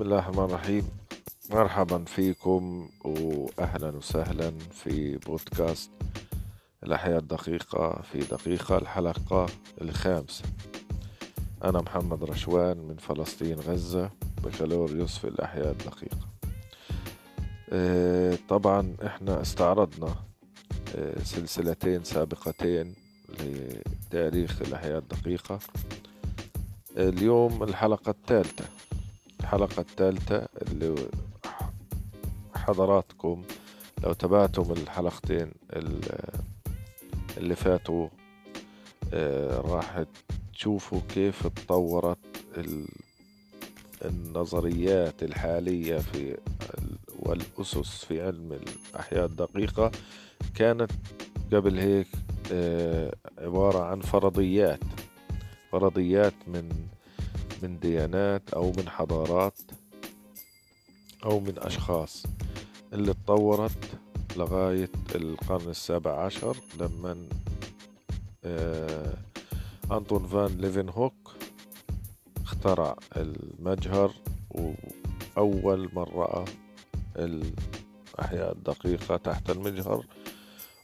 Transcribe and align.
بسم 0.00 0.08
الله 0.08 0.18
الرحمن 0.18 0.44
الرحيم. 0.44 0.88
مرحبا 1.50 2.04
فيكم 2.04 2.88
واهلا 3.04 3.88
وسهلا 3.88 4.50
في 4.58 5.16
بودكاست 5.16 5.90
الأحياء 6.82 7.18
الدقيقة 7.18 8.02
في 8.02 8.18
دقيقة 8.18 8.78
الحلقة 8.78 9.46
الخامسة. 9.80 10.44
أنا 11.64 11.80
محمد 11.80 12.24
رشوان 12.24 12.76
من 12.76 12.96
فلسطين 12.96 13.60
غزة 13.60 14.10
بكالوريوس 14.44 15.18
في 15.18 15.28
الأحياء 15.28 15.70
الدقيقة. 15.70 16.28
آه، 17.72 18.38
طبعا 18.48 18.96
إحنا 19.06 19.42
استعرضنا 19.42 20.14
آه، 20.96 21.22
سلسلتين 21.22 22.04
سابقتين 22.04 22.94
لتاريخ 23.28 24.62
الأحياء 24.62 24.98
الدقيقة. 24.98 25.58
اليوم 26.96 27.62
الحلقة 27.62 28.10
الثالثة. 28.10 28.64
الحلقة 29.50 29.80
الثالثة 29.80 30.48
اللي 30.62 30.94
حضراتكم 32.54 33.42
لو 34.04 34.12
تابعتم 34.12 34.72
الحلقتين 34.72 35.52
اللي 37.36 37.56
فاتوا 37.56 38.08
آه، 39.12 39.60
راح 39.60 40.04
تشوفوا 40.52 41.00
كيف 41.08 41.46
تطورت 41.46 42.18
النظريات 44.04 45.22
الحالية 45.22 45.98
في 45.98 46.36
والأسس 47.18 48.04
في 48.04 48.22
علم 48.22 48.52
الأحياء 48.52 49.24
الدقيقة. 49.24 49.90
كانت 50.54 50.90
قبل 51.52 51.78
هيك 51.78 52.08
آه، 52.52 53.14
عبارة 53.38 53.84
عن 53.84 54.00
فرضيات 54.00 54.80
فرضيات 55.72 56.34
من 56.46 56.90
من 57.62 57.78
ديانات 57.78 58.50
أو 58.54 58.72
من 58.72 58.88
حضارات 58.88 59.58
أو 61.24 61.40
من 61.40 61.54
أشخاص 61.58 62.26
اللي 62.92 63.10
اتطورت 63.10 63.98
لغاية 64.36 64.90
القرن 65.14 65.68
السابع 65.68 66.24
عشر 66.24 66.56
لما 66.80 67.28
آه 68.44 69.14
أنطون 69.92 70.26
فان 70.26 70.56
ليفن 70.58 70.88
هوك 70.88 71.34
اخترع 72.42 72.96
المجهر 73.16 74.12
وأول 74.50 75.90
من 75.92 76.02
رأى 76.02 76.44
الأحياء 77.16 78.52
الدقيقة 78.52 79.16
تحت 79.16 79.50
المجهر. 79.50 80.06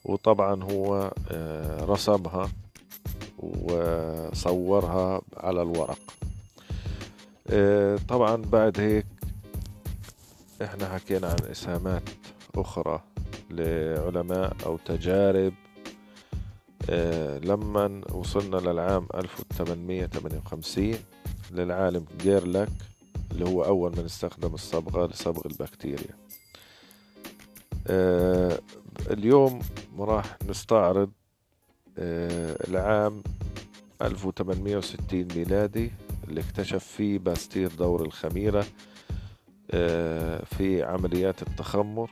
وطبعا 0.05 0.63
هو 0.63 1.13
آه 1.31 1.85
رسمها 1.85 2.49
وصورها 3.39 5.23
على 5.37 5.63
الورق. 5.63 5.99
طبعا 8.09 8.37
بعد 8.37 8.81
هيك 8.81 9.07
إحنا 10.63 10.89
حكينا 10.95 11.27
عن 11.29 11.51
إسهامات 11.51 12.03
أخرى 12.55 13.03
لعلماء 13.51 14.57
أو 14.67 14.77
تجارب. 14.77 15.53
آه، 16.91 17.39
لما 17.39 18.01
وصلنا 18.13 18.57
للعام 18.57 19.07
1858 19.15 20.95
للعالم 21.53 22.05
جيرلك 22.21 22.69
اللي 23.33 23.45
هو 23.49 23.65
أول 23.65 23.93
من 23.99 24.05
استخدم 24.05 24.55
الصبغة 24.55 25.07
لصبغ 25.07 25.47
البكتيريا. 25.47 26.17
آه، 27.87 28.59
اليوم 29.11 29.59
راح 29.99 30.37
نستعرض 30.49 31.11
العام 32.69 33.23
1860 34.03 35.29
ميلادي. 35.37 35.91
اللي 36.29 36.41
اكتشف 36.41 36.85
فيه 36.85 37.19
باستير 37.19 37.71
دور 37.79 38.03
الخميرة 38.05 38.67
آه، 39.71 40.45
في 40.45 40.83
عمليات 40.83 41.43
التخمر. 41.43 42.11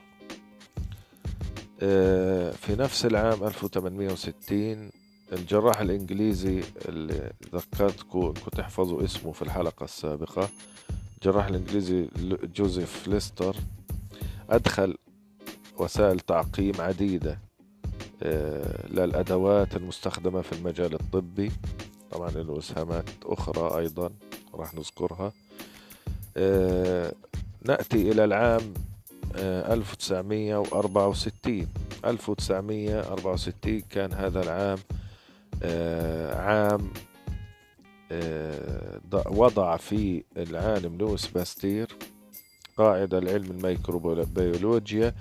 آه، 1.81 2.51
في 2.51 2.75
نفس 2.75 3.05
العام 3.05 3.43
1860 3.43 4.91
الجراح 5.33 5.79
الإنجليزي 5.79 6.63
اللي 6.87 7.31
ذكرتكم 7.55 8.31
تحفظوا 8.31 9.03
اسمه 9.03 9.31
في 9.31 9.41
الحلقة 9.41 9.83
السابقة 9.83 10.49
الجراح 11.17 11.45
الإنجليزي 11.47 12.07
جوزيف 12.55 13.07
ليستر 13.07 13.55
أدخل 14.49 14.97
وسائل 15.77 16.19
تعقيم 16.19 16.73
عديدة 16.79 17.39
آه، 18.23 18.87
للأدوات 18.87 19.75
المستخدمة 19.75 20.41
في 20.41 20.53
المجال 20.53 20.93
الطبي. 20.93 21.51
طبعا 22.15 22.29
له 22.29 22.59
إسهامات 22.59 23.09
أخرى 23.25 23.79
أيضا 23.79 24.11
راح 24.53 24.73
نذكرها. 24.73 25.33
آه، 26.37 27.13
نأتي 27.61 28.11
إلى 28.11 28.23
العام 28.23 28.73
1964 29.35 31.67
آه، 32.03 32.09
1964 32.09 33.81
كان 33.89 34.13
هذا 34.13 34.41
العام 34.41 34.77
آه، 35.63 36.41
عام 36.41 36.93
وضع 39.25 39.77
فيه 39.77 40.23
العالم 40.37 40.97
لويس 40.97 41.27
باستير 41.27 41.87
قاعدة 42.77 43.19
لعلم 43.19 43.51
الميكروبيولوجيا. 43.51 45.15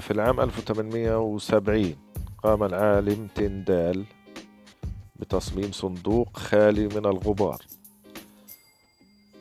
في 0.00 0.10
العام 0.10 0.40
1870 0.40 1.96
قام 2.42 2.62
العالم 2.64 3.28
تندال 3.34 4.04
بتصميم 5.16 5.72
صندوق 5.72 6.36
خالي 6.36 6.86
من 6.86 7.06
الغبار. 7.06 7.62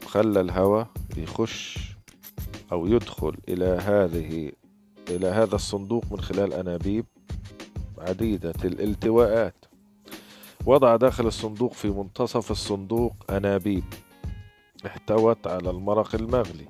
وخلى 0.03 0.41
الهواء 0.41 0.87
يخش 1.17 1.79
أو 2.71 2.87
يدخل 2.87 3.37
إلى 3.49 3.65
هذه 3.65 4.51
إلى 5.09 5.27
هذا 5.27 5.55
الصندوق 5.55 6.03
من 6.11 6.21
خلال 6.21 6.53
أنابيب 6.53 7.05
عديدة 7.97 8.53
الالتواءات. 8.65 9.65
وضع 10.65 10.95
داخل 10.95 11.27
الصندوق 11.27 11.73
في 11.73 11.87
منتصف 11.87 12.51
الصندوق 12.51 13.13
أنابيب. 13.29 13.83
احتوت 14.85 15.47
على 15.47 15.69
المرق 15.69 16.15
المغلي. 16.15 16.67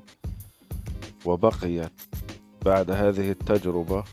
وبقيت 1.25 1.91
بعد 2.65 2.91
هذه 2.91 3.31
التجربة 3.31 4.03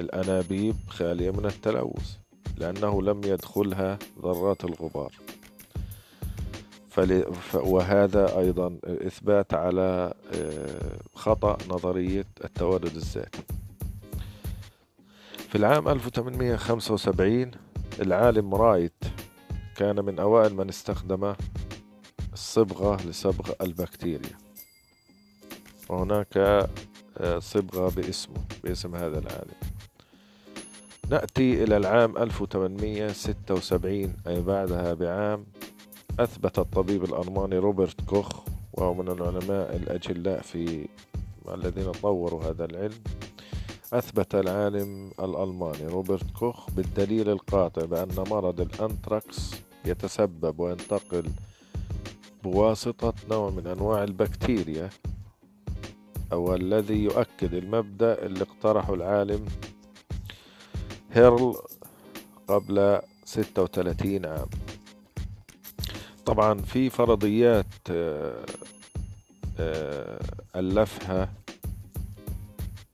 الأنابيب 0.00 0.76
خالية 0.88 1.30
من 1.30 1.46
التلوث. 1.46 2.23
لأنه 2.56 3.02
لم 3.02 3.20
يدخلها 3.24 3.98
ذرات 4.22 4.64
الغبار. 4.64 5.12
وهذا 7.54 8.38
أيضا 8.38 8.78
إثبات 8.84 9.54
على 9.54 10.14
آه، 10.34 10.98
خطأ 11.14 11.58
نظرية 11.68 12.26
التوارد 12.44 12.96
الذاتي. 12.96 13.42
في 15.48 15.54
العام 15.58 15.88
1875 15.88 17.50
العالم 18.00 18.54
رايت 18.54 19.04
كان 19.76 20.04
من 20.04 20.18
أوائل 20.18 20.54
من 20.54 20.68
استخدم 20.68 21.34
الصبغة 22.32 23.02
لصبغ 23.06 23.52
البكتيريا. 23.60 24.38
وهناك 25.88 26.36
آه، 27.18 27.38
صبغة 27.38 27.90
باسمه 27.90 28.44
باسم 28.64 28.94
هذا 28.94 29.18
العالم. 29.18 29.73
نأتي 31.10 31.64
إلى 31.64 31.76
العام 31.76 32.18
1876 32.18 34.12
أي 34.26 34.40
بعدها 34.40 34.94
بعام 34.94 35.46
أثبت 36.20 36.58
الطبيب 36.58 37.04
الألماني 37.04 37.58
روبرت 37.58 38.00
كوخ 38.00 38.42
وهو 38.72 38.94
من 38.94 39.08
العلماء 39.08 39.76
الأجلاء 39.76 40.42
في 40.42 40.88
الذين 41.54 41.92
طوروا 41.92 42.44
هذا 42.44 42.64
العلم 42.64 43.00
أثبت 43.92 44.34
العالم 44.34 45.10
الألماني 45.20 45.86
روبرت 45.86 46.30
كوخ 46.30 46.70
بالدليل 46.70 47.28
القاطع 47.28 47.84
بأن 47.84 48.24
مرض 48.30 48.60
الأنتراكس 48.60 49.50
يتسبب 49.84 50.60
وينتقل 50.60 51.24
بواسطة 52.44 53.14
نوع 53.30 53.50
من 53.50 53.66
أنواع 53.66 54.04
البكتيريا 54.04 54.90
أو 56.32 56.54
الذي 56.54 57.04
يؤكد 57.04 57.54
المبدأ 57.54 58.26
اللي 58.26 58.42
اقترحه 58.42 58.94
العالم 58.94 59.44
هنلي 61.14 61.54
قبل 62.48 63.00
36 63.24 64.26
عام. 64.26 64.48
طبعا 66.26 66.58
في 66.58 66.90
فرضيات 66.90 67.66
آه، 67.90 68.46
آه، 69.58 70.20
ألفها 70.56 71.32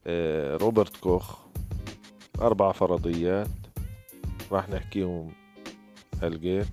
آه، 0.07 0.57
روبرت 0.57 0.97
كوخ. 0.97 1.37
أربع 2.41 2.71
فرضيات 2.71 3.47
راح 4.51 4.69
نحكيهم 4.69 5.31
هالجيت 6.21 6.67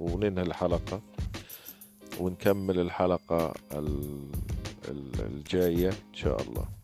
وننهي 0.00 0.44
الحلقة 0.44 1.00
ونكمل 2.20 2.80
الحلقة 2.80 3.54
الجاية 5.18 5.88
إن 5.88 6.14
شاء 6.14 6.42
الله. 6.42 6.77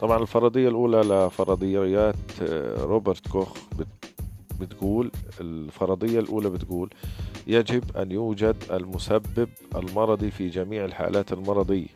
طبعا 0.00 0.22
الفرضية 0.22 0.68
الأولى 0.68 1.00
لفرضيات 1.00 2.16
روبرت 2.78 3.28
كوخ 3.28 3.56
بتقول 4.60 5.10
الفرضية 5.40 6.20
الأولى 6.20 6.50
بتقول 6.50 6.90
يجب 7.46 7.96
أن 7.96 8.10
يوجد 8.12 8.56
المسبب 8.70 9.48
المرضي 9.74 10.30
في 10.30 10.48
جميع 10.48 10.84
الحالات 10.84 11.32
المرضية. 11.32 11.86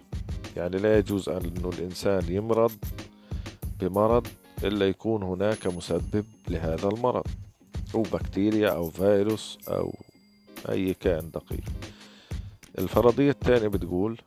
يعني 0.56 0.76
لا 0.76 0.99
يجوز 0.99 1.29
أن 1.29 1.70
الإنسان 1.79 2.23
يمرض 2.29 2.73
بمرض 3.81 4.26
إلا 4.64 4.88
يكون 4.88 5.23
هناك 5.23 5.67
مسبب 5.67 6.25
لهذا 6.49 6.88
المرض 6.88 7.25
أو 7.94 8.03
بكتيريا 8.03 8.69
أو 8.69 8.91
فيروس 8.91 9.58
أو 9.69 9.94
أي 10.69 10.94
كائن 10.94 11.31
دقيق. 11.31 11.64
الفرضية 12.79 13.31
الثانية 13.31 13.69
بتقول 13.69 14.19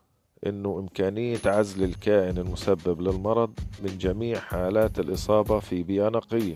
إنه 0.46 0.80
إمكانية 0.80 1.40
عزل 1.46 1.84
الكائن 1.84 2.38
المسبب 2.38 3.02
للمرض 3.02 3.60
من 3.84 3.98
جميع 3.98 4.40
حالات 4.40 5.00
الإصابة 5.00 5.60
في 5.60 5.84
بيئة 5.84 6.10
نقية. 6.10 6.56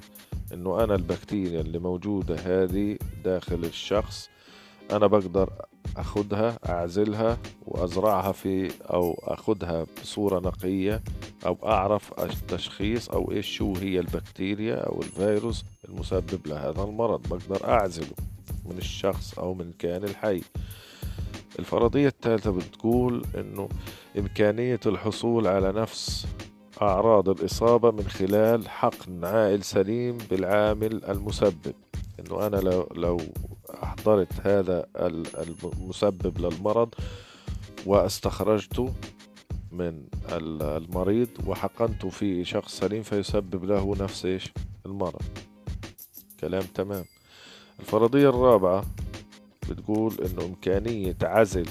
إنه 0.53 0.83
أنا 0.83 0.95
البكتيريا 0.95 1.61
اللي 1.61 1.79
موجودة 1.79 2.35
هذه 2.35 2.97
داخل 3.23 3.65
الشخص 3.65 4.29
أنا 4.91 5.07
بقدر 5.07 5.49
أخدها 5.97 6.59
أعزلها 6.69 7.37
وأزرعها 7.67 8.31
في 8.31 8.71
أو 8.81 9.19
أخدها 9.23 9.85
بصورة 10.01 10.39
نقية 10.39 11.03
أو 11.45 11.57
أعرف 11.65 12.19
التشخيص 12.19 13.09
أو 13.09 13.31
إيش 13.31 13.47
شو 13.57 13.75
هي 13.75 13.99
البكتيريا 13.99 14.75
أو 14.75 15.01
الفيروس 15.01 15.65
المسبب 15.89 16.47
لهذا 16.47 16.83
المرض. 16.83 17.27
بقدر 17.29 17.69
أعزله 17.69 18.15
من 18.65 18.77
الشخص 18.77 19.39
أو 19.39 19.53
من 19.53 19.61
الكائن 19.61 20.03
الحي. 20.03 20.41
الفرضية 21.59 22.07
الثالثة 22.07 22.51
بتقول 22.51 23.25
إنه 23.35 23.69
إمكانية 24.17 24.79
الحصول 24.85 25.47
على 25.47 25.71
نفس 25.71 26.27
أعراض 26.81 27.29
الإصابة 27.29 27.91
من 27.91 28.07
خلال 28.07 28.69
حقن 28.69 29.25
عائل 29.25 29.63
سليم 29.63 30.17
بالعامل 30.17 31.05
المسبب. 31.05 31.73
إنه 32.19 32.47
أنا 32.47 32.55
لو, 32.57 32.89
لو 32.95 33.17
أحضرت 33.83 34.33
هذا 34.43 34.85
المسبب 34.95 36.37
للمرض 36.37 36.89
وأستخرجته 37.85 38.93
من 39.71 40.03
المريض 40.31 41.27
وحقنته 41.47 42.09
في 42.09 42.43
شخص 42.43 42.77
سليم 42.79 43.03
فيسبب 43.03 43.65
له 43.65 43.95
نفس 43.99 44.25
إيش؟ 44.25 44.53
المرض. 44.85 45.21
كلام 46.39 46.61
تمام. 46.61 47.05
الفرضية 47.79 48.29
الرابعة 48.29 48.83
بتقول 49.69 50.13
إنه 50.25 50.45
إمكانية 50.45 51.15
عزل 51.23 51.65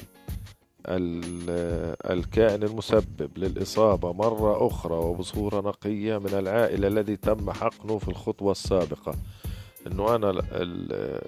الكائن 2.10 2.62
المسبب 2.62 3.30
للإصابة 3.38 4.12
مرة 4.12 4.66
أخرى 4.66 4.94
وبصورة 4.94 5.60
نقية 5.60 6.18
من 6.18 6.34
العائلة 6.34 6.88
الذي 6.88 7.16
تم 7.16 7.50
حقنه 7.50 7.98
في 7.98 8.08
الخطوة 8.08 8.52
السابقة. 8.52 9.14
إنه 9.86 10.14
أنا 10.14 10.42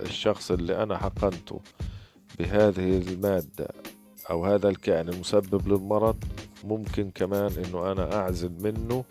الشخص 0.02 0.50
اللي 0.50 0.82
أنا 0.82 0.96
حقنته 0.96 1.60
بهذه 2.38 2.98
المادة 2.98 3.68
أو 4.30 4.44
هذا 4.44 4.68
الكائن 4.68 5.08
المسبب 5.08 5.68
للمرض 5.68 6.24
ممكن 6.64 7.10
كمان 7.10 7.50
إنه 7.64 7.92
أنا 7.92 8.14
أعزل 8.14 8.52
منه 8.62 9.04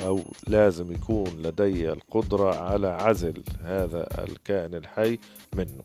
أو 0.00 0.20
لازم 0.48 0.92
يكون 0.92 1.28
لدي 1.42 1.92
القدرة 1.92 2.54
على 2.54 2.88
عزل 2.88 3.42
هذا 3.62 4.24
الكائن 4.24 4.74
الحي 4.74 5.18
منه. 5.56 5.82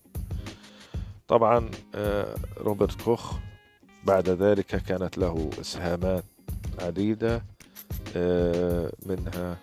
طبعا 1.27 1.71
آه، 1.95 2.35
روبرت 2.57 3.01
كوخ 3.01 3.33
بعد 4.03 4.29
ذلك 4.29 4.65
كانت 4.65 5.17
له 5.17 5.49
إسهامات 5.61 6.23
عديدة 6.79 7.43
آه، 8.15 8.91
منها 9.05 9.57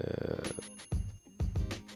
آه، 0.00 0.42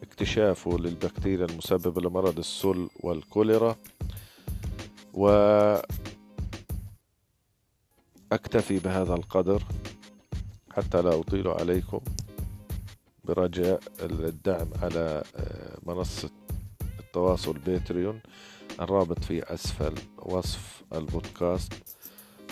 اكتشافه 0.02 0.78
للبكتيريا 0.78 1.46
المسببة 1.46 2.00
لمرض 2.00 2.38
السل 2.38 2.88
والكوليرا. 3.00 3.76
و 5.14 5.28
أكتفي 8.32 8.78
بهذا 8.78 9.14
القدر 9.14 9.62
حتى 10.72 11.02
لا 11.02 11.20
أطيل 11.20 11.48
عليكم 11.48 12.00
برجاء 13.24 13.80
الدعم 14.00 14.68
على 14.82 15.22
منصة 15.86 16.30
التواصل 17.00 17.58
باتريون. 17.58 18.20
الرابط 18.80 19.24
في 19.24 19.54
أسفل 19.54 19.94
وصف 20.18 20.82
البودكاست 20.94 21.72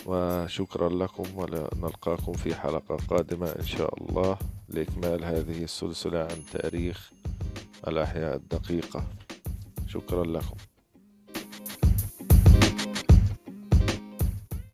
وشكرا 0.07 0.89
لكم 0.89 1.25
ونلقاكم 1.37 2.33
في 2.33 2.55
حلقة 2.55 2.97
قادمة 3.11 3.49
إن 3.49 3.67
شاء 3.67 3.95
الله 4.03 4.39
لإكمال 4.69 5.25
هذه 5.25 5.65
السلسلة 5.65 6.19
عن 6.21 6.43
تاريخ 6.53 7.11
الأحياء 7.89 8.37
الدقيقة. 8.37 9.05
شكرا 9.89 10.25
لكم. 10.25 10.57